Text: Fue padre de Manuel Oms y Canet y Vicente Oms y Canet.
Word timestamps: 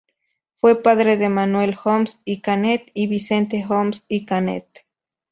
Fue 0.55 0.81
padre 0.81 1.15
de 1.15 1.29
Manuel 1.29 1.77
Oms 1.83 2.17
y 2.25 2.41
Canet 2.41 2.89
y 2.95 3.05
Vicente 3.05 3.63
Oms 3.69 4.03
y 4.07 4.25
Canet. 4.25 4.83